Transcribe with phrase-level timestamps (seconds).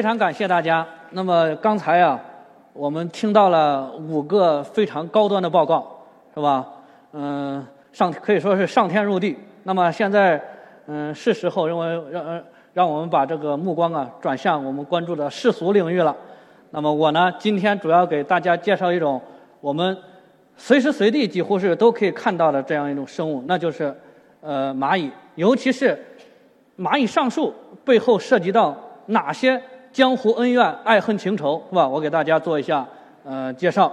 [0.00, 0.86] 非常感谢大家。
[1.10, 2.18] 那么刚才啊，
[2.72, 5.86] 我们听到了五个非常高端的报告，
[6.34, 6.66] 是吧？
[7.12, 9.36] 嗯，上可以说是上天入地。
[9.64, 10.42] 那么现在，
[10.86, 12.42] 嗯，是时候认为让
[12.72, 16.16] 让我们把这个目光啊转向我们关注的世俗领域了。
[16.70, 19.20] 那么我呢，今天主要给大家介绍一种
[19.60, 19.94] 我们
[20.56, 23.94] 随时随地几乎是都可以看到的这样一种生物，那就是
[24.40, 26.02] 呃蚂蚁，尤其是
[26.78, 27.52] 蚂蚁上树
[27.84, 29.62] 背后涉及到哪些？
[29.92, 31.86] 江湖恩怨、爱恨情仇，是吧？
[31.86, 32.86] 我给大家做一下
[33.24, 33.92] 呃介绍。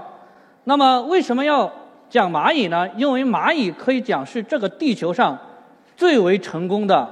[0.66, 1.72] 那么为什么要
[2.10, 2.88] 讲蚂蚁呢？
[2.96, 5.38] 因为蚂蚁可以讲是这个地球上
[5.96, 7.08] 最为成功的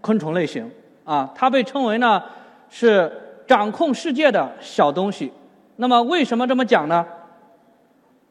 [0.00, 0.70] 昆虫类型
[1.04, 2.22] 啊，它被称为呢
[2.68, 3.10] 是
[3.46, 5.32] 掌控世界的小东西。
[5.76, 7.06] 那么为什么这么讲呢？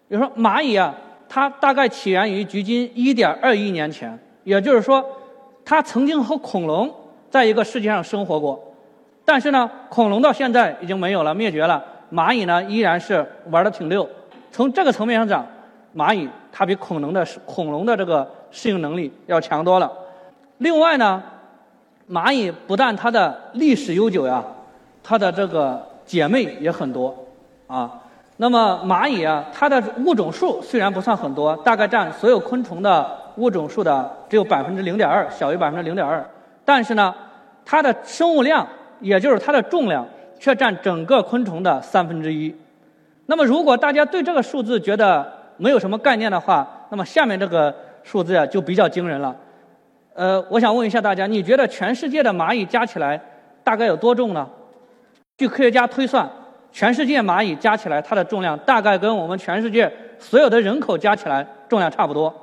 [0.08, 0.94] 比如说蚂蚁啊，
[1.28, 5.04] 它大概起源于距今1.2亿年前，也就是说，
[5.64, 6.94] 它曾经和恐龙
[7.30, 8.75] 在一个世界上生活过。
[9.28, 11.84] 但是呢，恐龙到现在已经没有了，灭绝了。
[12.14, 14.08] 蚂蚁呢，依然是玩的挺溜。
[14.52, 15.44] 从这个层面上讲，
[15.96, 19.92] 蚂蚁它比恐龙的恐龙的这个适应能力要强多了。
[20.60, 21.22] 另外呢，
[22.08, 24.44] 蚂蚁不但它的历史悠久呀，
[25.04, 27.14] 它的这个姐妹也很多
[27.66, 27.92] 啊。
[28.38, 36.24] 那么蚂蚁啊，它的物种数虽然不算很多，大概占所有昆虫的物种数的只有百分之零点二，小于百分之零点二。
[36.64, 37.14] 但是呢，
[37.66, 38.66] 它的生物量。
[39.00, 40.08] 也就是它的重量
[40.40, 42.54] 却占整个昆虫的三分之一。
[43.28, 47.74] 那么，如果大家对这个数字觉得没有什么概念的话，那么下面这个
[48.04, 49.36] 数字啊就比较惊人了。
[50.14, 53.20] 呃，我想问一下大家，你觉得全世界的蚂蚁加起来
[53.64, 54.48] 大概有多重呢？
[55.38, 56.30] 据科学家推算，
[56.72, 62.34] 全世界蚂蚁加起来它的重量大概跟我们全世界所有的人口加起来重量差不多。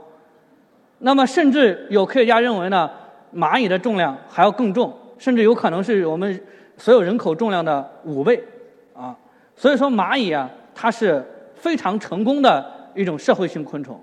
[0.98, 2.90] 那么，甚至有科学家认为呢，
[3.34, 4.92] 蚂蚁的重量还要更重。
[5.22, 6.44] 甚至有可能是我们
[6.76, 8.42] 所有人口重量的五倍，
[8.92, 9.16] 啊，
[9.54, 11.24] 所以说蚂蚁啊，它是
[11.54, 13.96] 非常成功的一种社会性昆虫。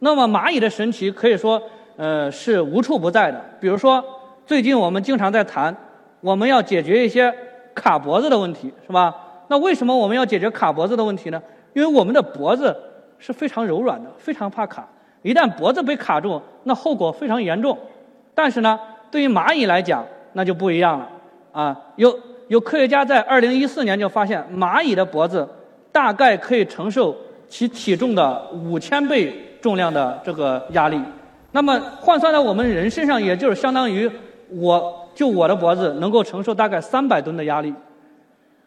[0.00, 1.62] 那么蚂蚁的神奇可以说，
[1.94, 3.40] 呃，是无处不在的。
[3.60, 4.04] 比如说，
[4.44, 5.72] 最近我们经常在谈，
[6.20, 7.32] 我们要解决一些
[7.72, 9.14] 卡脖子的问题，是吧？
[9.46, 11.40] 那为什么我们要解决卡脖子的问题呢？
[11.72, 12.76] 因为我们的脖子
[13.20, 14.88] 是非常柔软的，非常怕卡。
[15.22, 17.78] 一旦脖子被卡住，那后果非常严重。
[18.34, 18.76] 但是呢，
[19.12, 20.04] 对于蚂蚁来讲，
[20.34, 21.08] 那就不一样了，
[21.52, 22.16] 啊，有
[22.48, 25.48] 有科学家在二零一四年就发现，蚂蚁的脖子
[25.90, 27.16] 大概可以承受
[27.48, 31.00] 其体重的五千倍重量的这个压力。
[31.52, 34.10] 那么换算到我们人身上，也就是相当于
[34.50, 37.72] 我就我的脖子能够承受大概三百吨的压力。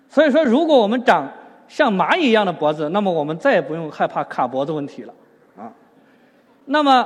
[0.09, 1.29] 所以说，如果我们长
[1.67, 5.13] 像蚂蚁一样的脖子，那么我们再也不用害怕卡脖子问题了，
[5.57, 5.69] 啊。
[6.63, 7.05] 那么，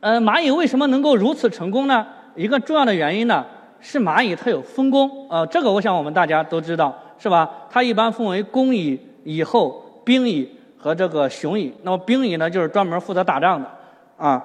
[0.00, 2.06] 呃，蚂蚁为什么能够如此成功呢？
[2.34, 3.44] 一个重要的原因呢，
[3.80, 7.48] 是蚂蚁它有分工，呃，这个我想我们大家都知道，是吧？
[7.70, 11.72] 它一般分为工蚁、蚁后、兵蚁和这个雄蚁。
[11.82, 13.70] 那么兵蚁呢，就是专门负责打仗的，
[14.16, 14.42] 啊。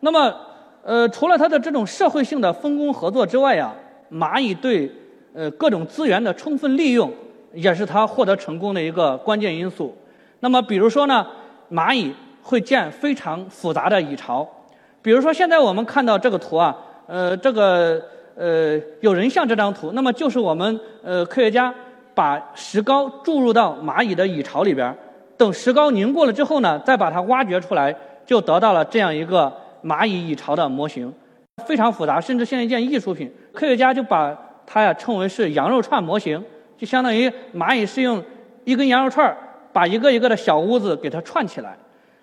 [0.00, 0.32] 那么，
[0.82, 3.72] 呃，除了它的这种社会性的分工合作之外呀，
[4.12, 4.90] 蚂蚁对
[5.34, 7.10] 呃各种资源的充分利用，
[7.52, 9.96] 也是它获得成功的一个关键因素。
[10.40, 11.26] 那么，比如说呢，
[11.72, 14.46] 蚂蚁会建非常复杂的蚁巢，
[15.02, 16.76] 比如说现在我们看到这个图啊。
[17.06, 18.02] 呃，这个
[18.36, 21.72] 呃有人像这张图，那么就是我们呃科学家
[22.14, 24.92] 把石膏注入到蚂蚁的蚁巢里边，
[25.36, 27.94] 等石膏凝固了之后呢，再把它挖掘出来，
[28.24, 29.52] 就得到了这样一个
[29.84, 31.12] 蚂蚁蚁巢的模型，
[31.64, 33.32] 非常复杂，甚至像一件艺术品。
[33.52, 34.36] 科学家就把
[34.66, 36.42] 它呀称为是羊肉串模型，
[36.76, 38.20] 就相当于蚂蚁是用
[38.64, 39.36] 一根羊肉串
[39.72, 41.76] 把一个一个的小屋子给它串起来。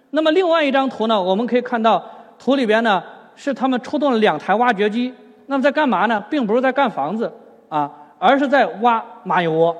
[0.09, 2.03] 那么另外一张图呢，我们可以看到
[2.37, 3.01] 图里边呢。
[3.35, 5.13] 是他们出动了两台挖掘机，
[5.47, 6.23] 那么在干嘛呢？
[6.29, 7.31] 并不是在干房子
[7.69, 9.75] 啊，而是在挖蚂蚁窝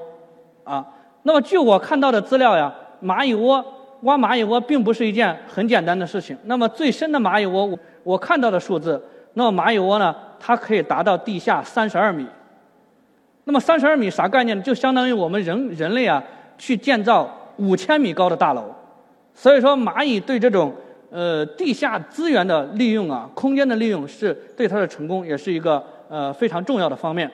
[0.64, 0.86] 啊。
[1.24, 3.64] 那么据我看到的资料呀，蚂蚁窝
[4.02, 6.38] 挖蚂蚁窝并不是一件很简单的事情。
[6.46, 9.02] 那么最深的蚂蚁窝，我我看到的数字，
[9.34, 12.28] 那么蚂蚁窝呢，它可以达到地下三十二米。
[13.46, 14.64] 那么三十二米啥概念呢？
[14.64, 16.22] 就相当于我们人人类啊
[16.58, 18.74] 去建造五千米高的大楼。
[19.34, 20.74] 所以说，蚂蚁对这种
[21.16, 27.30] 呃，地下资源的利用啊，空间的利用是对它的成功也是一个呃非常重要的方面。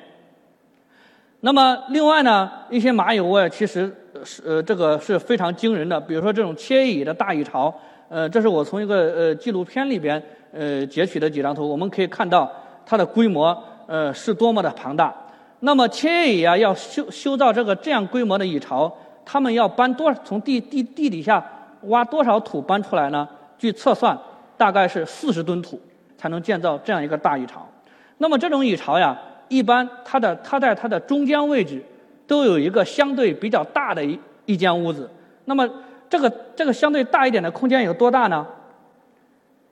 [1.40, 3.90] 那么另外呢，一些蚂蚁窝其实
[4.26, 7.74] 是呃这个是非常惊人的，比如说这种切蚁的大蚁巢，
[8.10, 10.22] 呃，这是我从一个呃纪录片里边
[10.52, 12.52] 呃截取的几张图，我们可以看到
[12.86, 15.16] 它的规模呃是多么的庞大。
[15.62, 18.94] 那么切蚁啊要修修造这个这样规模的蚁巢，
[19.24, 21.42] 他们要搬多从地地地底下
[21.84, 23.26] 挖多少土搬出来呢？
[23.60, 24.18] 据测算，
[24.58, 25.80] 大概是四十吨土
[26.18, 27.70] 才能建造这样一个大蚁巢。
[28.18, 29.16] 那么这种蚁巢呀。
[29.52, 31.82] 一般它的它在它的中间位置
[32.28, 35.10] 都有一个相对比较大的一一间屋子。
[35.46, 35.68] 那么
[36.08, 38.46] 这个这个相对大一点的空间有多大呢？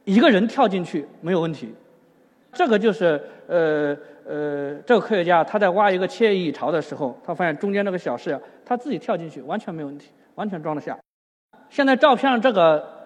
[0.04, 1.72] 一个人跳进去没有问题。
[2.52, 3.96] 这个就是呃
[4.26, 10.98] 呃，这个科学家他在挖一个切蚁巢的时候，他发现中间那个小室，他自己跳进去完全没有问题，完全装得下。
[11.70, 12.97] 现在照片上这个，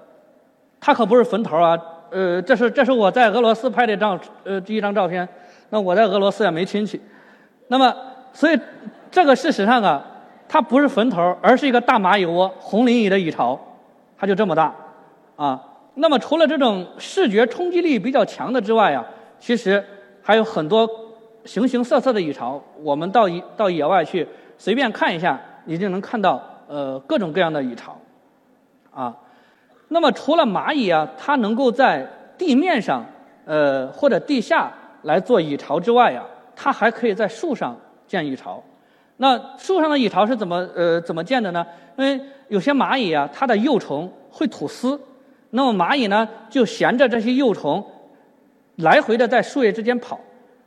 [0.81, 1.79] 它可不是坟头啊，
[2.09, 5.25] 呃，这是这是我在俄罗斯拍的照，呃，第一张照片。
[5.69, 6.99] 那我在俄罗斯也没亲戚，
[7.69, 7.95] 那么
[8.33, 8.59] 所以
[9.09, 10.05] 这个事实上啊，
[10.49, 13.57] 它不是坟头，而是一个大蚂蚁窝，红磷蚁的蚁巢，
[14.17, 14.75] 它就这么大，
[15.37, 15.63] 啊，
[15.93, 19.05] 那么除了这种视觉冲击力比较强的之外啊，
[19.39, 19.81] 其实
[20.21, 20.85] 还有很多
[21.45, 27.97] 形形色色的蚁巢，我们到野到野外去随便看一下，你就能看到呃各种各样的蚁巢，
[28.93, 29.15] 啊，
[29.91, 32.07] 那么除了蚂蚁啊，它能够在
[32.38, 33.05] 地面上
[33.45, 34.71] 呃或者地下。
[35.03, 36.23] 来做蚁巢之外呀，
[36.55, 38.61] 它还可以在树上建蚁巢。
[39.17, 41.65] 那树上的蚁巢是怎么呃怎么建的呢？
[41.97, 45.01] 因为有些蚂蚁啊，它的幼虫会吐丝，
[45.49, 47.83] 那么蚂蚁呢就衔着这些幼虫，
[48.75, 50.19] 来回的在树叶之间跑。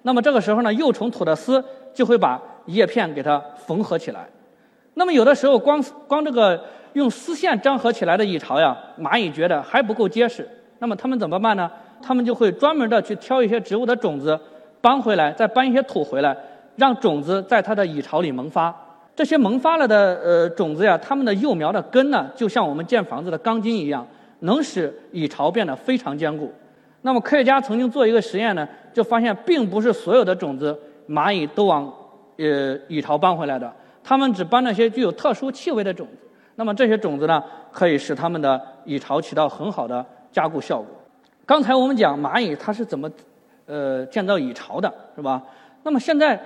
[0.03, 4.27] 那么这个时候呢，幼虫吐的丝就会把叶片给它缝合起来。
[4.95, 6.61] 那么有的时候光光这个
[6.95, 10.49] 用丝线粘合起来的蚁巢呀，蚂蚁觉得还不够结实，
[10.79, 11.71] 那么它们怎么办呢？
[12.03, 14.39] 他们就会专门的去挑一些植物的种子
[14.81, 16.37] 搬回来，再搬一些土回来，
[16.77, 18.75] 让种子在它的蚁巢里萌发。
[19.17, 24.07] 这些萌发了的呃种子呀，它们的幼苗的根呢，就像我们建房子的钢筋一样，
[24.41, 26.53] 能使蚁巢变得非常坚固。
[27.03, 31.93] 那么科学家曾经做一个实验呢，就发现并不是所有的种子蚂蚁都往
[32.39, 36.24] 呃蚁巢搬回来的，它们只搬那些具有特殊气味的种子。
[36.57, 37.43] 那么这些种子呢，
[37.73, 40.87] 可以使它们的蚁巢起到很好的加固效果。
[41.47, 43.11] 刚才我们讲蚂蚁它是怎么，
[43.67, 45.43] 呃，建造蚁巢的，是吧？
[45.83, 46.41] 那么现在，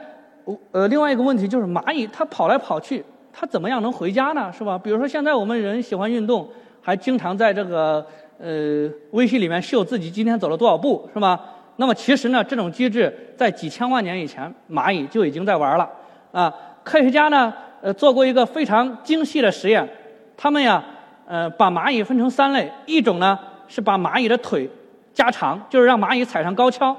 [0.73, 4.53] 呃，另外一个问题就是蚂蚁它跑来跑去，它怎么样能回家呢？
[4.53, 4.79] 是吧？
[4.79, 6.49] 比如说现在我们人喜欢运动，
[6.81, 8.05] 还经常在这个
[8.39, 11.41] 呃微信里面秀自己今天走了多少步，是吧？
[11.77, 15.89] 那么其实呢，这种机制在几千万年以前，蚂蚁就已经在玩了
[16.33, 16.53] 啊。
[16.83, 19.89] 科学家呢，呃，做过一个非常精细的实验，
[20.37, 20.83] 他们呀，
[21.27, 24.69] 呃，把蚂蚁分成三类，一种呢是把蚂蚁的腿。
[25.15, 26.97] 加长就是让蚂蚁踩上高跷，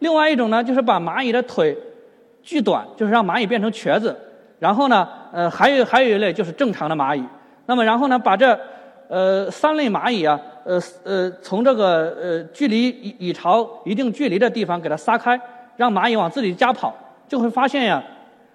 [0.00, 1.74] 另外一种呢就是把蚂蚁的腿
[2.42, 4.14] 锯短，就是让蚂蚁变成瘸子。
[4.58, 7.24] 然后呢，呃，还有还有一类就是正常的蚂蚁。
[7.64, 8.58] 那么然后呢，把这
[9.08, 15.40] 呃三类蚂蚁啊，呃呃从这个呃距离蚁蚁巢一定距离的地方给它撒开，
[15.76, 16.94] 让蚂蚁往自己家跑，
[17.26, 18.02] 就会发现呀，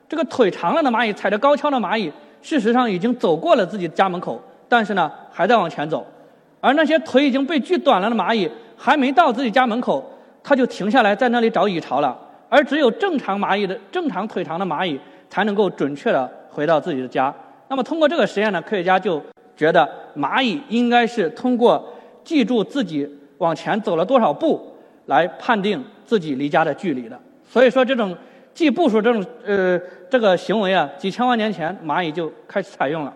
[0.10, 2.12] 这个腿长了的蚂蚁踩着高跷的蚂蚁，
[2.42, 6.06] 事实上已经走过了自己家门口，但是呢还在往前走，
[6.62, 8.50] 而那些腿已经被锯短了的蚂蚁。
[8.80, 10.08] 还没到自己家门口，
[10.44, 12.16] 它就停下来在那里找蚁巢了。
[12.48, 15.00] 而只有正常蚂蚁的正常腿长的蚂蚁
[15.32, 17.34] 才能够准确的回到自己的家。
[17.70, 19.20] 那么通过这个实验呢，科学家就
[19.56, 21.92] 觉得蚂蚁应该是通过
[22.24, 24.72] 记住自己往前走了多少步
[25.08, 27.20] 来判定自己离家的距离的。
[27.50, 28.16] 所以说这种
[28.58, 33.14] 记步数这种呃这个行为啊，几千万年前蚂蚁就开始采用了。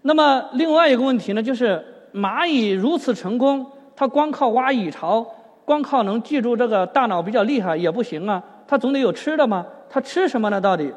[0.00, 1.80] 那么另外一个问题呢，就是
[2.12, 3.64] 蚂蚁如此成功。
[3.94, 5.24] 它光靠挖蚁巢，
[5.64, 9.64] 光靠能记住这个大脑比较厉害也不行啊，它总得有吃的嘛。
[9.88, 10.60] 它吃什么呢？
[10.60, 10.92] 到底？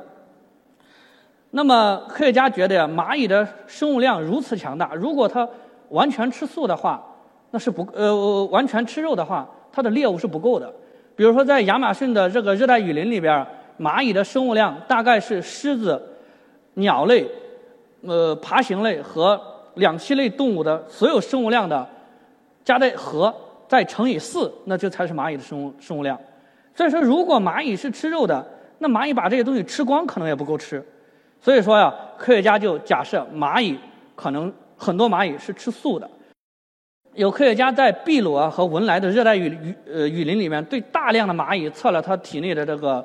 [1.52, 5.48] 那么科学家觉得呀，蚂蚁的生物量如此强大，如果它
[5.90, 7.00] 完全吃素的话，
[7.52, 10.74] 那是不呃完全吃肉的话，它的猎物是不够的。
[11.16, 13.46] 比如说在亚马逊的这个热带雨林里边，
[13.80, 16.02] 蚂蚁的生物量大概是狮子、
[16.76, 17.26] 鸟类、
[18.02, 19.40] 呃爬行类和
[19.76, 21.88] 两栖类动物的所有生物量的。
[22.64, 23.32] 加在和
[23.68, 26.20] 再乘以四，那这才是蚂蚁的生物生物量。
[26.74, 28.44] 所以说，如果蚂蚁是吃肉的，
[28.80, 30.84] 那蚂蚁把这些东西吃光，可能也不够吃。
[31.40, 33.78] 所以说呀，科学家就假设蚂蚁
[34.16, 36.10] 可能很多蚂蚁是吃素的。
[37.16, 43.04] 有科学家在秘鲁啊和文莱的热带雨雨呃雨林里面，对大量的蚂蚁测了它体内的这个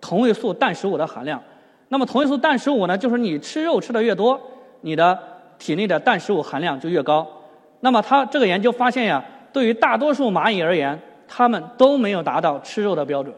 [0.00, 1.40] 同位素氮十五的含量。
[1.88, 4.40] 那么同位素氮十五呢，就是你吃肉吃的越多，
[4.80, 5.16] 你的
[5.58, 7.26] 体内的氮十五含量就越高。
[7.80, 13.32] 那么它这个研究发现呀，对于大多数蚂蚁而言，它们都没有达到吃肉的标准，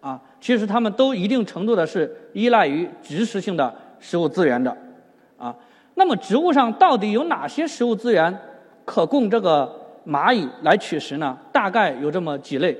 [0.00, 4.74] 啊，其实它们都一定程度的是依赖于植食性的食物资源的，
[5.36, 5.54] 啊，
[5.94, 8.34] 那么植物上到底有哪些食物资源
[8.88, 9.70] 可供这个
[10.06, 11.36] 蚂蚁来取食呢？
[11.52, 12.74] 大概有这么几类，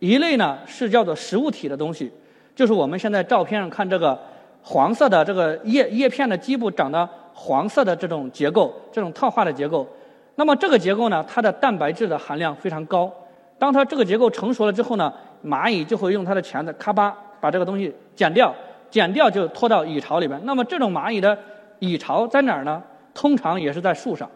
[0.00, 2.10] 一类呢是叫做食物体的东西，
[2.56, 4.18] 就是我们现在照片上看这个
[4.64, 9.86] 黄色的这个叶叶片的基部长的黄色的这种结构，这种套化的结构。
[10.34, 13.08] 那么这个结构呢，它的蛋白质的含量非常高。
[13.56, 15.14] 当它这个结构成熟了之后呢，
[15.46, 18.52] 蚂蚁就会用它的钳子咔吧把这个东西剪掉，
[18.90, 20.40] 剪掉就拖到蚁巢里边。
[20.42, 21.38] 那么这种蚂蚁的
[21.78, 22.82] 蚁巢在哪儿呢？
[23.14, 24.28] 通常也是在树上，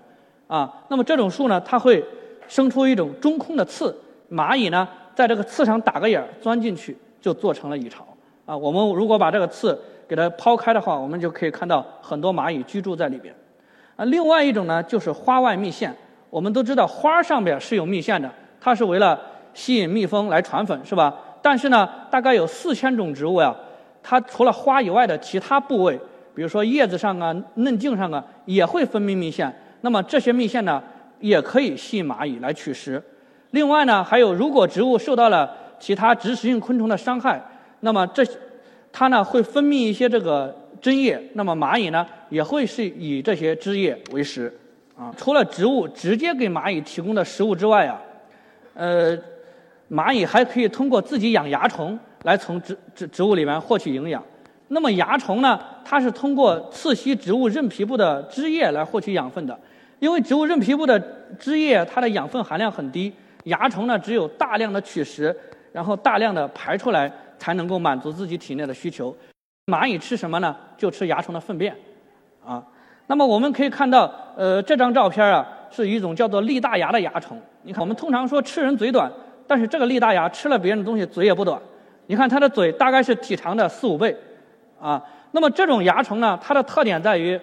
[0.48, 2.04] 啊，那么这种树呢，它会
[2.48, 3.96] 生出一种中空的刺，
[4.28, 8.04] 蚂蚁呢在这个刺上打个眼儿，钻进去就做成了蚁巢。
[8.44, 9.78] 啊，我们如果把这个刺
[10.08, 13.34] 给它抛开的话，我们就可以看到很多蚂蚁居住在里边。
[13.94, 15.94] 啊，另外一种呢，就是花外蜜腺。
[16.30, 19.20] 我们都知道花上边是有蜜腺的，它是为了
[19.52, 21.14] 吸引蜜蜂来传粉，是吧？
[21.42, 23.54] 但是呢，大概有四千种植物呀，
[24.02, 25.98] 它除了花以外的其他部位，
[26.34, 29.54] 比如说叶子上啊、嫩茎上啊，也会分泌蜜腺。
[29.80, 30.82] 那么这些蜜腺呢，
[31.20, 33.02] 也可以吸引蚂蚁来取食。
[33.50, 37.42] 另外呢，还有如果植物受到了其他植食性昆虫的伤害，
[37.80, 38.24] 那么这
[38.92, 40.54] 它呢会分泌一些这个。
[40.80, 44.56] 针叶，那么蚂蚁呢也会是以这些枝叶为食，
[44.96, 48.00] 啊，除了植物直接给蚂蚁提供的食物之外啊，
[48.74, 49.18] 呃，
[49.90, 54.22] 蚂蚁还可以通过自己养蚜虫来从植植植物里面获取营养。
[54.68, 59.58] 那么蚜虫呢，它是通过刺吸植物韧皮部的汁液来获取养分的，
[59.98, 60.98] 因为植物韧皮部的
[61.38, 63.12] 汁液它的养分含量很低，
[63.44, 65.34] 蚜虫呢只有大量的取食，
[65.72, 69.16] 然后大量的排出来，才能够满足自己体内的需求。
[69.66, 70.54] 蚂蚁吃什么呢？
[70.76, 71.74] 就吃蚜虫的粪便，
[72.44, 72.62] 啊，
[73.06, 77.40] 那么我们可以看到，呃，这张照片啊，是一种叫做利大牙的蚜虫。
[77.62, 79.10] 你看，我们通常说吃人嘴短，
[79.46, 81.60] 但是这个利大牙吃了别人的东西，嘴也不短。
[82.06, 84.16] 你看它的嘴大概是体长的四五倍，
[84.80, 87.40] 啊，那么这种蚜虫呢，它的特点在于，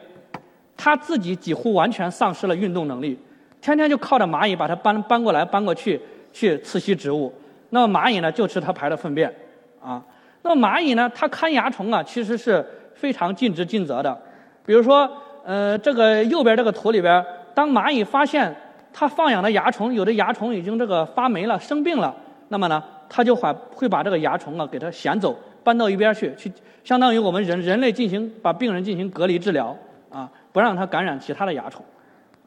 [0.75, 3.17] 它自己几乎完全丧失了运动能力，
[3.61, 5.99] 天天就靠着蚂蚁把它搬搬过来搬过去
[6.31, 7.33] 去刺吸植物。
[7.69, 9.33] 那么蚂蚁呢，就吃它排的粪便，
[9.81, 10.03] 啊。
[10.41, 11.11] 那么蚂蚁呢？
[11.15, 12.63] 它看蚜虫啊，其实是
[12.93, 14.15] 非常尽职尽责的。
[14.63, 15.09] 比如说，
[15.43, 17.25] 呃，这个右边这个图里边，
[17.55, 18.55] 当蚂蚁发现
[18.93, 22.15] 它放养的蚜虫有的蚜虫已经这个发霉了、生病了，
[22.49, 25.35] 那么呢，它就会会把这个蚜虫啊给它衔走，
[25.65, 26.51] 搬到一边去，去
[26.83, 29.75] 相当于我们人人类进行把病人进行隔离治疗
[30.11, 31.83] 啊，不让它感染其他的蚜虫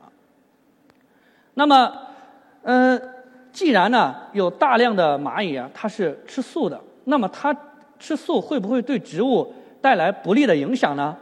[0.01, 0.07] 啊。
[1.55, 1.93] 那么，
[2.63, 2.99] 呃，
[3.53, 7.55] 既然呢有大量的蚂蚁啊，它是吃素的，那么它
[7.99, 11.17] 吃素会不会对植物带来不利的影响呢？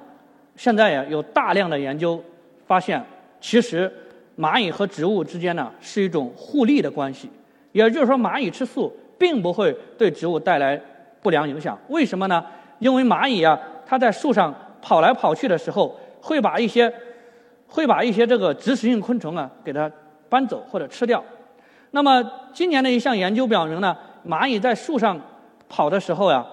[0.55, 2.23] 现在呀，有大量的研究
[2.67, 3.03] 发现，
[3.41, 3.91] 其实
[4.38, 7.31] 蚂蚁和植物之间呢是一种互利的关系。
[7.73, 10.79] 也就是说，蚂蚁吃素并不会对植物带来
[11.26, 11.76] 不良影响。
[11.88, 12.45] 为什么呢？
[12.78, 16.92] 因为蚂蚁啊，它在树上跑来跑去的时候，会把一些
[17.66, 19.90] 会把一些这个植食性昆虫啊给它
[20.28, 21.21] 搬走或者吃掉。
[21.90, 25.21] 那么今年的一项研究表明呢，蚂蚁在树上
[25.68, 26.47] 跑的时候呀。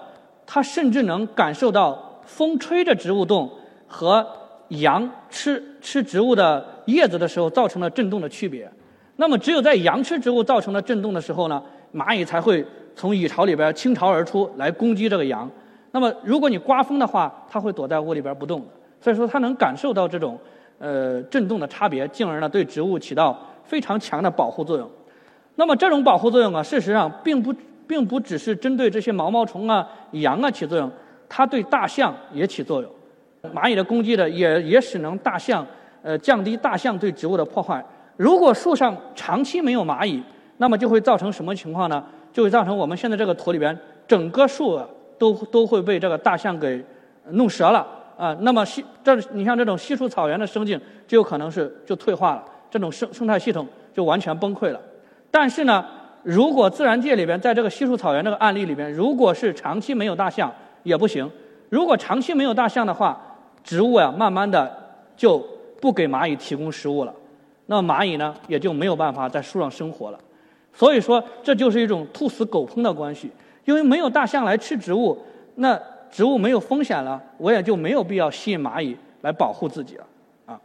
[0.46, 3.50] 它甚至能感受到风吹着植物动
[3.88, 4.26] 和
[4.68, 8.70] 羊吃吃植物的叶子的时候造成的震动的区别。
[9.16, 11.62] 那么，只有在羊吃植物造成的震动的时候呢，
[11.94, 15.48] 蚂蚁才会从蚁巢里边倾巢而出来攻击这个羊。
[15.92, 18.64] 那么，如果你刮风的话，它会躲在屋里边不动。
[19.00, 20.38] 所以说，它能感受到这种
[20.78, 24.90] 呃震动的差别，进而呢对植物起到非常强的保护作用。
[25.54, 27.54] 那么，这种保护作用啊，事实上并不。
[27.86, 30.90] 并不只是针对这些毛毛虫啊、羊啊起作用，
[31.28, 32.90] 它对大象也起作用。
[33.52, 35.64] 蚂蚁的攻击的也也使能大象
[36.02, 37.84] 呃降低大象对植物的破坏。
[38.16, 40.22] 如果树上长期没有蚂蚁，
[40.58, 42.04] 那么就会造成什么情况呢？
[42.32, 44.80] 就会造成我们现在这个图里边整个树
[45.18, 46.84] 都都会被这个大象给
[47.30, 48.36] 弄折了啊。
[48.40, 54.80] 那么西这你像这种稀树草原的生境就有可能是就退化了，这种生生态系统就完全崩溃了。
[55.30, 55.84] 但是呢？
[56.24, 60.50] 如果自然界里边，在这个稀树草原这个案例里边，如果是长期没有大象
[60.82, 61.30] 也不行。
[61.68, 63.20] 如果长期没有大象的话，
[63.62, 64.74] 植物呀，慢慢的
[65.14, 65.38] 就
[65.82, 67.12] 不给蚂蚁提供食物了，
[67.66, 70.18] 那蚂蚁呢，也就没有办法在树上生活了。
[70.74, 73.30] 所以说，这就是一种兔死狗烹的关系。
[73.64, 75.18] 因为没有大象来吃植物，
[75.54, 80.04] 那植物没有风险了，我也就没有必要吸引蚂蚁来保护自己了
[80.46, 80.60] 啊。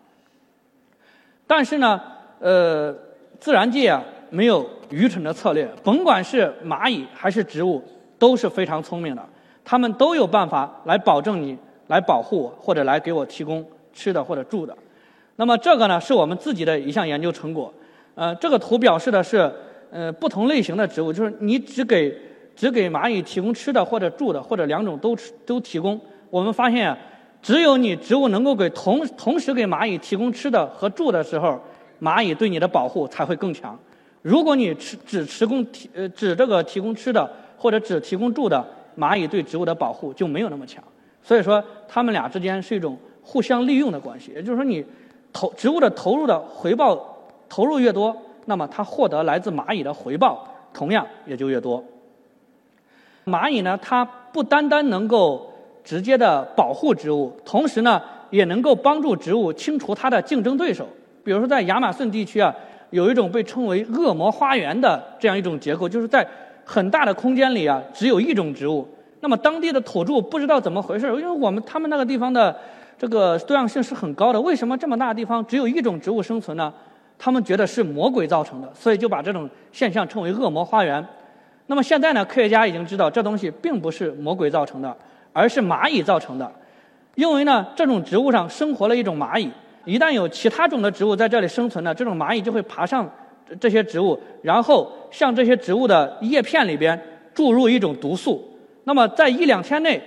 [1.47, 2.01] 但是呢，
[2.39, 2.93] 呃，
[3.39, 4.03] 自然界啊。
[4.31, 7.83] 没有愚蠢的策略，甭管是蚂蚁还是植物，
[8.19, 9.25] 都是非常聪明的。
[9.65, 14.77] 他们都有办法来保证你，来保护我，或者来给我提供吃的或者住的。
[15.37, 17.73] 那么这个呢，是我们自己的一项研究成果。
[18.13, 19.51] 呃，这个图表示的是
[19.91, 22.15] 呃不同类型的植物，就是你只给
[22.55, 25.15] 只给蚂蚁提供吃的或者住的，或者两种都
[25.45, 25.99] 都提供。
[26.29, 26.95] 我们发现，
[27.41, 31.59] 只有你植物能够给同同时给蚂蚁提供吃的和住的时候，
[32.01, 33.77] 蚂蚁对你的保护才会更强。
[34.21, 38.65] 如果你只只提供提呃只这个提供吃的或者只提供住的，
[38.97, 40.83] 蚂蚁对植物的保护就没有那么强。
[41.23, 44.31] 所以说，它们俩之间是一种互相利用的关系。
[44.35, 44.83] 也就是说，你
[45.31, 47.17] 投植物的投入的回报
[47.47, 48.15] 投入越多，
[48.45, 51.83] 那么它获得来自蚂蚁的回报同样也就越多。
[53.25, 55.51] 蚂蚁呢，它不单单能够
[55.83, 60.87] 直接的保护植物，同时呢，也能够帮助植物清除它的竞争对手。
[61.23, 62.53] 比如说，在亚马逊地区啊，
[62.89, 66.27] 有一种被称为“恶魔花园”的这样一种结构，就是在
[66.65, 68.87] 很大的空间里啊，只有一种植物。
[69.19, 72.55] 那么当地的土著不知道怎么回事，因为我们他们那个地方的
[72.97, 76.73] 这个多样性是很高的，为什么这么大的地方只有一种植物生存呢？
[77.19, 81.05] 他们觉得是魔鬼造成的，所以就把这种现象称为“恶魔花园”。
[81.67, 84.95] 那么现在呢，科学家已经知道这东西并不是魔鬼造成的，
[85.33, 86.51] 而是蚂蚁造成的。
[87.15, 89.51] 因为呢，这种植物上生活了一种蚂蚁，
[89.83, 93.07] 一旦有其他种的植物在这里生存呢，这种蚂蚁就会爬上
[93.59, 96.99] 这些植物，然后向这些植物的叶片里边
[97.33, 98.57] 注入一种毒素。
[98.85, 100.01] 那么在一两天内，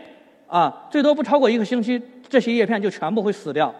[0.47, 3.73] 啊，最多不超过一个星期，这些叶片就全部会死掉。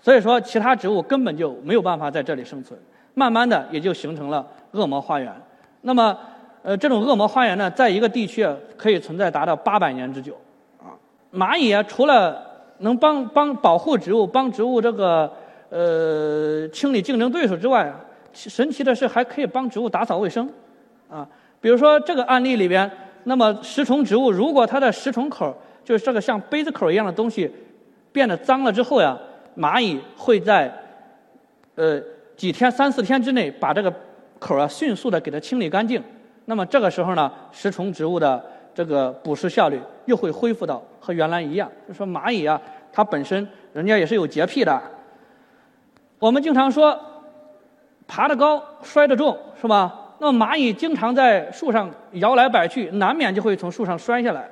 [0.00, 2.78] 所以说，其他植物根本就没有办法在这里生存。
[3.14, 5.32] 慢慢的，也就形成了恶魔花园。
[5.82, 6.16] 那么，
[6.62, 10.36] 呃，这种恶魔花园呢，在一个地区可以存在达到八百年之久。
[10.78, 10.94] 啊，
[11.32, 12.40] 蚂蚁啊，除了
[12.78, 15.32] 能帮帮保护植物、帮植物这个
[15.70, 17.92] 呃清理竞争对手之外，
[18.32, 20.48] 神奇的是还可以帮植物打扫卫生。
[21.10, 21.26] 啊，
[21.60, 22.90] 比如说这个案例里边。
[23.24, 27.50] 那么食虫植物，如果它的食虫口就是这个像杯子口一样的东西
[28.10, 29.18] 变得脏了之后呀，
[29.58, 30.72] 蚂蚁会在
[31.74, 32.00] 呃
[32.36, 33.92] 几天三四天之内把这个
[34.38, 36.00] 口啊迅速的给它清理干净。
[36.44, 41.70] 那么这个时候呢，食虫植物的这个捕食效率又会恢复到和原来一样。
[41.88, 42.60] 就说蚂蚁啊，
[42.92, 44.80] 它本身人家也是有洁癖的。
[46.20, 46.98] 我们经常说
[48.06, 50.14] 爬得高摔得重，是吧？
[50.20, 54.48] 那么蚂蚁经常在树上摇来摆去，难免就会从树上摔下来。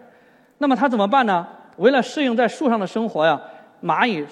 [0.59, 1.47] 那么它怎么办呢？
[1.77, 3.41] 为了适应在树上的生活呀，
[3.83, 4.25] 蚂蚁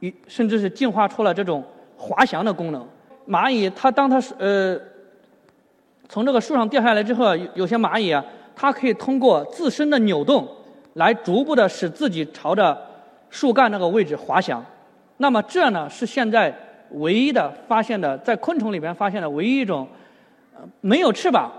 [0.00, 1.62] 一甚至是进化出了这种
[1.96, 2.86] 滑翔的功能。
[3.28, 4.78] 蚂蚁它当它呃
[6.08, 8.24] 从这个树上掉下来之后，有些蚂蚁啊，
[8.56, 10.48] 它可以通过自身的扭动
[10.94, 12.76] 来逐步的使自己朝着
[13.30, 14.64] 树干那个位置滑翔。
[15.18, 16.54] 那么这呢是现在
[16.90, 19.86] 唯一的发现的，在昆虫里边发现的唯一一种。
[20.82, 21.50] 没有翅膀，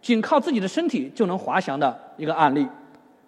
[0.00, 2.64] 仅靠自己的身体就能滑翔的一个案例，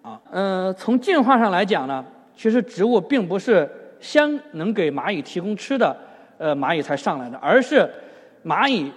[0.01, 2.05] 啊，嗯，从进化上来讲呢，
[2.37, 3.69] 其实植物并不是
[4.03, 5.95] 先能给蚂蚁提供吃的，
[6.37, 7.89] 呃，蚂蚁才上来的，而是
[8.43, 8.91] 蚂蚁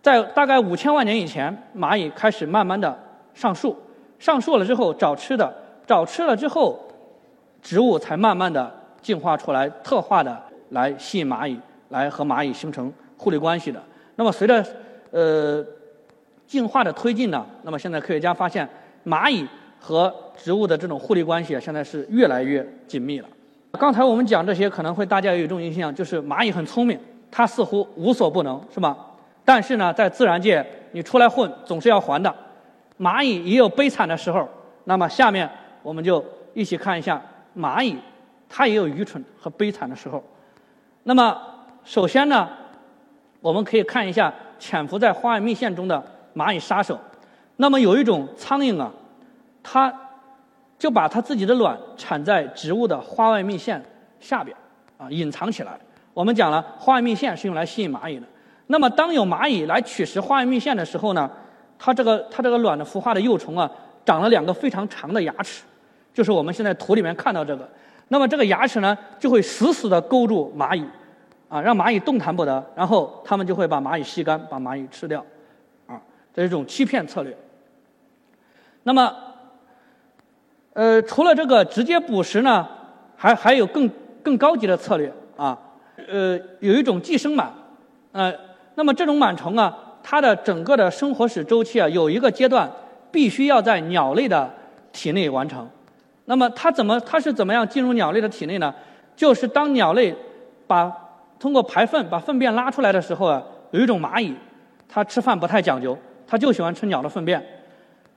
[0.00, 2.98] 在大概五千万年以前，蚂蚁开始慢慢的
[3.34, 3.76] 上树，
[4.18, 5.54] 上树了之后找吃的，
[5.86, 6.80] 找吃了之后，
[7.60, 13.82] 植物才慢慢的进化出来，特化的来吸引蚂蚁，来和蚂蚁形成互利关系的。
[14.14, 14.64] 那么随着
[15.10, 15.62] 呃，
[16.46, 18.66] 进化的推进呢，那么现在科学家发现，
[19.04, 19.46] 蚂蚁
[19.78, 23.28] 和植物的这种互利关系啊，现在是越来越紧密了。
[23.72, 26.98] 刚才我们讲这些，可能会大家有一种印象，就是蚂蚁很聪明，
[27.30, 28.96] 它似乎无所不能，是吧？
[29.44, 32.34] 但是呢，在自然界，你出来混总是要还的。
[32.98, 34.48] 蚂蚁也有悲惨的时候。
[34.84, 35.50] 那么下面
[35.82, 36.24] 我们就
[36.54, 37.20] 一起看一下
[37.56, 37.96] 蚂蚁，
[38.48, 40.22] 它也有愚蠢和悲惨的时候。
[41.02, 41.36] 那么
[41.84, 42.48] 首先呢，
[43.40, 44.32] 我们可以看一下。
[44.58, 46.02] 潜伏在花外密线中的
[46.34, 46.98] 蚂蚁杀手，
[47.56, 48.90] 那么有一种苍蝇啊，
[49.62, 49.94] 它
[50.78, 53.82] 就把它自己的卵产在植物的花外蜜线
[54.20, 54.56] 下边，
[54.98, 55.78] 啊，隐藏起来。
[56.12, 58.26] 我们讲了，花外蜜腺是用来吸引蚂蚁的。
[58.66, 61.30] 那么当有蚂蚁来取食花外蜜腺的时候呢，
[61.78, 63.70] 它这个它这个卵的孵化的幼虫啊，
[64.04, 65.64] 长了两个非常长的牙齿，
[66.12, 67.68] 就是我们现在图里面看到这个。
[68.08, 70.84] 那么这个牙齿呢，就会死死地勾住蚂蚁。
[71.48, 75.24] 啊，让蚂蚁动弹不得，然后它们就会把蚂蚁吸干，把蚂蚁吃掉，
[75.86, 75.94] 啊，
[76.34, 77.38] 这是一种欺骗策略。
[78.82, 79.14] 那么，
[80.76, 82.68] 呃，除了这个直接捕食呢，
[83.16, 83.90] 还还有更
[84.22, 85.58] 更高级的策略啊，
[86.06, 87.46] 呃，有一种寄生螨，
[88.12, 88.30] 呃，
[88.74, 92.70] 那么这种螨虫啊，它的整个的生活史周期啊，有一个阶段
[93.10, 94.50] 必须要在鸟类的
[94.92, 95.66] 体内完成。
[96.26, 98.74] 那么它怎么它是怎么样进入鸟类的体内呢？
[99.16, 100.14] 就是当鸟类
[100.66, 100.92] 把
[101.38, 104.34] 通过排粪把粪便拉出来的时候啊，有一种蚂蚁，
[104.86, 107.42] 它吃饭不太讲究，它就喜欢吃鸟的粪便。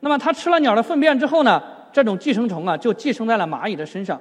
[0.02, 4.19] 那么它吃了鸟的粪便之后呢，这种寄生虫啊就寄生在了蚂蚁的身上。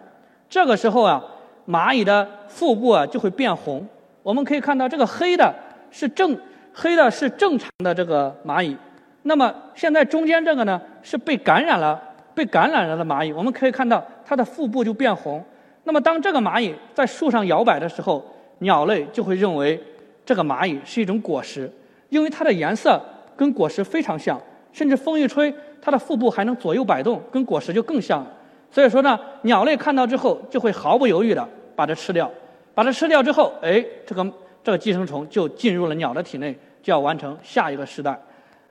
[0.48, 1.22] 这个时候啊，
[1.66, 3.86] 蚂蚁的腹部啊就会变红。
[4.22, 5.54] 我们可以看到这个黑的
[5.90, 6.38] 是正
[6.72, 8.76] 黑的是正常的这个蚂蚁。
[9.22, 12.00] 那么现在中间这个呢是被感染了、
[12.34, 13.32] 被感染了的蚂蚁。
[13.32, 15.44] 我们可以看到它的腹部就变红。
[15.84, 18.24] 那么当这个蚂蚁在树上摇摆的时候，
[18.58, 19.78] 鸟类就会认为
[20.24, 21.70] 这个蚂蚁是一种果实，
[22.08, 23.02] 因为它的颜色
[23.36, 24.40] 跟果实非常像，
[24.78, 28.30] 甚至风一吹，它的腹部还能左右摆动，跟果实就更像了。
[28.70, 32.30] 所以说呢，鸟类看到之后就会毫不犹豫的把它吃掉。
[32.76, 34.24] 把它吃掉之后，哎，这个
[34.62, 38.16] 这个寄生虫就进入了鸟的体内，就要完成下一个时代。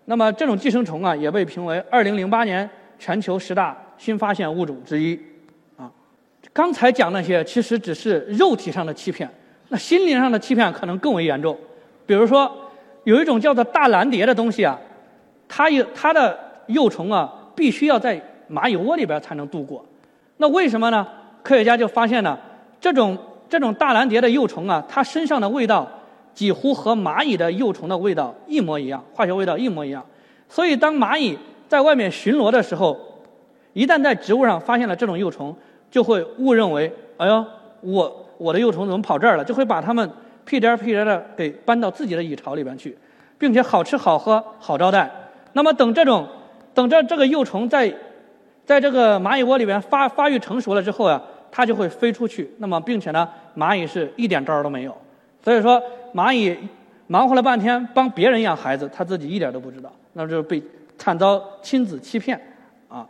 [0.06, 5.20] 那么这种寄生虫啊，也被评为2008年全球十大新发现物种之一。
[5.76, 5.92] 啊，
[6.54, 9.30] 刚才讲那些其实只是肉体上的欺骗，
[9.68, 11.58] 那心灵上的欺骗可能更为严重。
[12.06, 12.50] 比如说，
[13.04, 14.80] 有一种叫做大蓝蝶的东西啊，
[15.48, 19.86] 它有它的幼虫啊，必须要在蚂蚁窝里边才能度过。
[20.38, 21.08] 那为什么呢？
[21.44, 22.38] 科学家就发现呢，
[22.80, 25.88] 这种这种大蓝蝶的幼虫啊，它身上的味道。
[26.34, 30.06] 几乎和蚂蚁的幼虫的味道一模一样，化学味道一模一样。
[30.48, 31.36] 所以，当蚂蚁
[31.68, 32.96] 在外面巡逻的时候，
[33.74, 35.56] 一旦在植物上发现了这种幼虫，
[35.90, 37.44] 就会误认为：“哎呦，
[37.82, 40.08] 我我的幼虫怎么跑这儿了？”就会把它们
[40.46, 42.96] 屁颠儿屁颠儿的给搬到自己的蚁巢里边去，
[43.40, 45.10] 并且好吃好喝好招待。
[45.58, 46.28] 那么，等这种
[46.76, 47.92] 等这这个幼虫在
[48.64, 51.20] 在这个蚂蚁窝里边发发育成熟了之后啊，
[51.52, 52.48] 它就会飞出去。
[52.60, 54.96] 那么，并且呢，蚂蚁是一点招儿都没有。
[55.44, 55.82] 所以说，
[56.14, 56.56] 蚂蚁
[57.08, 60.62] 忙活了半天帮别人养孩子，他自己一点都不知道，那就是被
[60.96, 62.40] 惨遭亲子欺骗
[62.88, 63.08] 啊。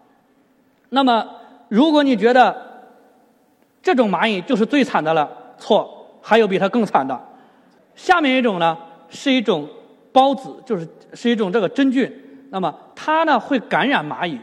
[0.88, 1.27] 那么，
[1.67, 2.55] 如果你觉得
[3.81, 7.19] 这种蚂蚁就是最惨的了，错，还有比它更惨的。
[7.93, 8.77] 下面一种呢，
[9.10, 9.67] 是一种
[10.13, 12.23] 孢子，就是是一种这个真菌。
[12.49, 14.39] 那么它呢会感染蚂蚁，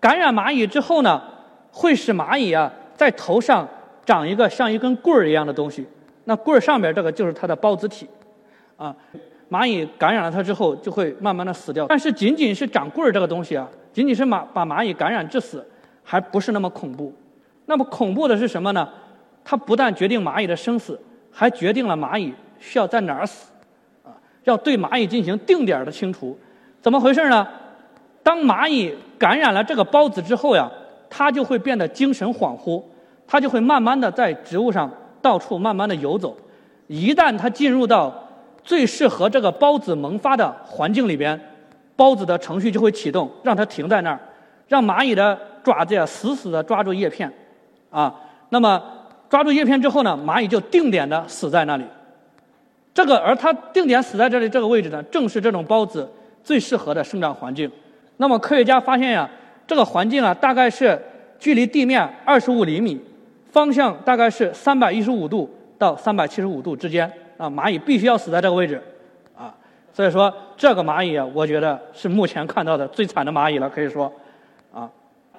[0.00, 1.22] 感染蚂蚁之后呢，
[1.70, 3.68] 会使蚂蚁啊在头上
[4.04, 5.86] 长一个像一根棍儿一样的东西。
[6.24, 8.08] 那棍儿上边这个就是它的孢子体，
[8.76, 8.94] 啊，
[9.50, 11.86] 蚂蚁感染了它之后就会慢慢的死掉。
[11.86, 15.66] 但是仅仅是长棍儿这个东西啊，仅仅是蚂把蚂蚁感染致死，
[16.02, 17.12] 还不是那么恐怖。
[17.66, 18.88] 那么恐怖的是什么呢？
[19.44, 20.98] 它不但决定蚂蚁的生死，
[21.30, 23.50] 还决定了蚂蚁需要在哪儿死，
[24.02, 24.08] 啊，
[24.44, 26.38] 要对蚂蚁进行定点的清除。
[26.84, 27.48] 怎么回事呢？
[28.22, 30.70] 当蚂蚁感染了这个孢子之后呀，
[31.08, 32.82] 它就会变得精神恍惚，
[33.26, 34.90] 它就会慢慢的在植物上。
[35.22, 36.36] 到处慢慢的游走，
[36.86, 38.12] 一旦它进入到
[38.62, 41.40] 最适合这个孢子萌发的环境里边，
[41.96, 44.20] 孢子的程序就会启动，让它停在那儿，
[44.68, 47.32] 让蚂蚁的爪子呀死死的抓住叶片，
[47.88, 48.14] 啊，
[48.50, 48.82] 那么
[49.30, 51.84] 抓住叶片之后呢，蚂蚁就定点的死在那里。
[52.92, 56.06] 这个而它定点死在这里这个位置呢，正是这种孢子
[56.44, 57.68] 最适合的生长环境。
[58.18, 59.28] 那么科学家发现呀，
[59.66, 61.00] 这个环境啊大概是
[61.40, 63.00] 距离地面二十五厘米。
[63.50, 68.82] 方向大概是三百一十五度到三百七十五度之间啊，蚂蚁必须要死在这个位置，
[69.38, 69.54] 啊，
[69.92, 74.12] 所以说这个蚂蚁啊，我觉得是目前看到的最惨的蚂蚁了，可以说，
[74.72, 74.90] 啊，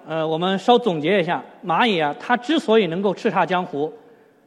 [0.08, 3.92] 呃，我们稍总结一下，蚂蚁啊，它之所以能够叱咤江湖，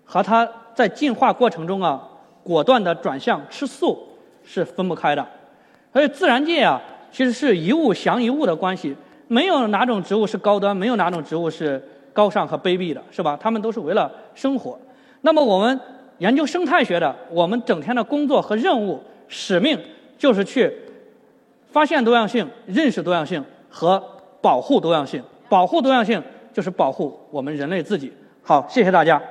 [0.02, 2.02] 和它在进化过程中啊，
[2.42, 3.98] 果断的转向吃素
[4.42, 5.28] 是分不开的，
[5.92, 8.96] 所以自然界啊，其实是一物降一物的关系，
[9.26, 11.82] 没有哪种植物是高端，没有哪种植物是。
[12.10, 13.38] 高尚和卑鄙的是吧？
[13.40, 14.76] 他们都是为了生活。
[15.20, 15.80] 那么我们
[16.16, 19.78] 研究生态学的，我们整天的工作和任务使命
[20.16, 20.72] 就是去
[21.70, 24.02] 发现多样性、认识多样性和
[24.40, 25.22] 保护多样性。
[25.48, 26.20] 保护多样性
[26.52, 28.12] 就是保护我们人类自己。
[28.42, 29.22] 好，谢谢大家。